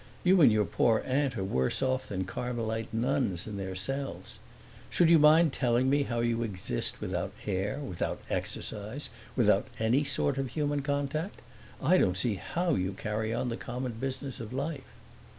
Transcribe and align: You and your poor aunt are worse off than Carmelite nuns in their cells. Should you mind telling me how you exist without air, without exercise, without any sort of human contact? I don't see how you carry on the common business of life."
You 0.23 0.41
and 0.41 0.51
your 0.51 0.65
poor 0.65 1.03
aunt 1.05 1.37
are 1.37 1.43
worse 1.43 1.83
off 1.83 2.07
than 2.09 2.23
Carmelite 2.25 2.91
nuns 2.91 3.45
in 3.45 3.57
their 3.57 3.75
cells. 3.75 4.39
Should 4.89 5.11
you 5.11 5.19
mind 5.19 5.53
telling 5.53 5.91
me 5.91 6.01
how 6.01 6.21
you 6.21 6.41
exist 6.41 6.99
without 7.01 7.31
air, 7.45 7.77
without 7.77 8.19
exercise, 8.27 9.11
without 9.35 9.67
any 9.79 10.03
sort 10.03 10.39
of 10.39 10.49
human 10.49 10.81
contact? 10.81 11.39
I 11.79 11.99
don't 11.99 12.17
see 12.17 12.33
how 12.33 12.73
you 12.73 12.93
carry 12.93 13.31
on 13.31 13.49
the 13.49 13.57
common 13.57 13.91
business 13.91 14.39
of 14.39 14.51
life." 14.51 14.89